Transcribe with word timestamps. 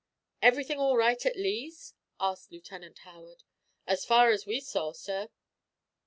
"Everything 0.41 0.79
all 0.79 0.97
right 0.97 1.23
at 1.27 1.35
Lee's?" 1.35 1.93
asked 2.19 2.51
Lieutenant 2.51 2.97
Howard. 3.05 3.43
"As 3.85 4.03
far 4.03 4.31
as 4.31 4.47
we 4.47 4.59
saw, 4.59 4.93
sir." 4.93 5.29